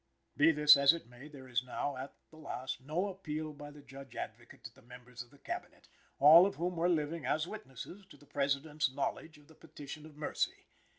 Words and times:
Be 0.35 0.51
this 0.51 0.77
as 0.77 0.93
it 0.93 1.07
may, 1.07 1.27
there 1.27 1.47
is 1.47 1.63
now, 1.63 1.95
at 1.95 2.15
the 2.31 2.35
last, 2.37 2.81
no 2.81 3.07
appeal 3.09 3.53
by 3.53 3.69
the 3.69 3.83
Judge 3.83 4.15
Advocate 4.15 4.63
to 4.63 4.73
the 4.73 4.81
members 4.81 5.21
of 5.21 5.29
the 5.29 5.37
Cabinet, 5.37 5.87
all 6.17 6.47
of 6.47 6.55
whom 6.55 6.75
were 6.75 6.89
living, 6.89 7.23
as 7.23 7.45
witnesses 7.47 8.03
to 8.07 8.17
the 8.17 8.25
President's 8.25 8.89
knowledge 8.91 9.37
of 9.37 9.47
the 9.47 9.53
petition 9.53 10.07
of 10.07 10.17
mercy. 10.17 10.65